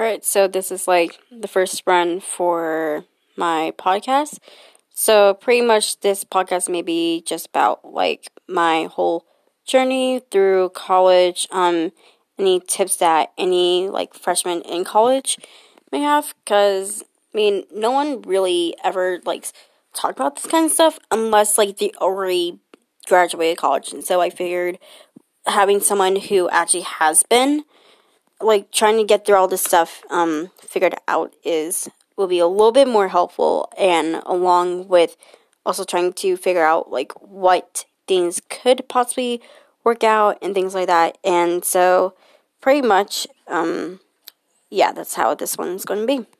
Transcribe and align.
Alright, 0.00 0.24
so 0.24 0.48
this 0.48 0.72
is 0.72 0.88
like 0.88 1.18
the 1.30 1.46
first 1.46 1.82
run 1.84 2.20
for 2.20 3.04
my 3.36 3.74
podcast. 3.76 4.38
So, 4.94 5.34
pretty 5.34 5.60
much, 5.60 6.00
this 6.00 6.24
podcast 6.24 6.70
may 6.70 6.80
be 6.80 7.22
just 7.26 7.48
about 7.48 7.84
like 7.84 8.32
my 8.48 8.84
whole 8.84 9.26
journey 9.66 10.22
through 10.30 10.70
college, 10.70 11.46
um, 11.50 11.92
any 12.38 12.60
tips 12.60 12.96
that 12.96 13.32
any 13.36 13.90
like 13.90 14.14
freshman 14.14 14.62
in 14.62 14.84
college 14.84 15.36
may 15.92 16.00
have, 16.00 16.32
because 16.46 17.02
I 17.34 17.36
mean, 17.36 17.64
no 17.70 17.90
one 17.90 18.22
really 18.22 18.74
ever 18.82 19.20
like 19.26 19.48
talk 19.92 20.12
about 20.12 20.36
this 20.36 20.50
kind 20.50 20.64
of 20.64 20.72
stuff 20.72 20.98
unless 21.10 21.58
like 21.58 21.76
they 21.76 21.92
already 22.00 22.58
graduated 23.06 23.58
college, 23.58 23.92
and 23.92 24.02
so 24.02 24.22
I 24.22 24.30
figured 24.30 24.78
having 25.44 25.80
someone 25.80 26.16
who 26.16 26.48
actually 26.48 26.84
has 26.84 27.22
been 27.22 27.64
like 28.40 28.70
trying 28.70 28.96
to 28.96 29.04
get 29.04 29.24
through 29.24 29.36
all 29.36 29.48
this 29.48 29.62
stuff 29.62 30.02
um, 30.10 30.50
figured 30.58 30.94
out 31.08 31.34
is 31.44 31.88
will 32.16 32.26
be 32.26 32.38
a 32.38 32.46
little 32.46 32.72
bit 32.72 32.88
more 32.88 33.08
helpful 33.08 33.72
and 33.78 34.22
along 34.26 34.88
with 34.88 35.16
also 35.64 35.84
trying 35.84 36.12
to 36.12 36.36
figure 36.36 36.64
out 36.64 36.90
like 36.90 37.12
what 37.20 37.84
things 38.06 38.40
could 38.48 38.86
possibly 38.88 39.40
work 39.84 40.04
out 40.04 40.38
and 40.42 40.54
things 40.54 40.74
like 40.74 40.86
that. 40.86 41.16
And 41.24 41.64
so 41.64 42.14
pretty 42.60 42.86
much 42.86 43.26
um, 43.48 44.00
yeah 44.70 44.92
that's 44.92 45.14
how 45.14 45.34
this 45.34 45.56
one's 45.58 45.84
going 45.84 46.00
to 46.00 46.06
be 46.06 46.26